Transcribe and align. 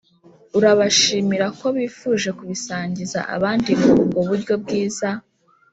urabashimira 0.57 1.47
ko 1.59 1.65
bifuje 1.77 2.29
kubisangiza 2.37 3.19
abandi 3.35 3.69
ngo 3.77 3.89
ubwo 4.03 4.19
buryo 4.29 4.53
bwiza 4.63 5.09